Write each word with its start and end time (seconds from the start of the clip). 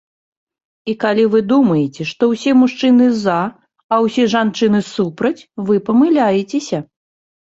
І 0.91 0.93
калі 1.01 1.25
вы 1.33 1.39
думаеце, 1.51 2.05
што 2.11 2.29
ўсе 2.31 2.53
мужчыны 2.61 3.09
за, 3.25 3.35
а 3.97 3.99
ўсе 4.05 4.23
жанчыны 4.33 4.79
супраць, 4.95 5.41
вы 5.69 5.75
памыляецеся! 5.91 6.79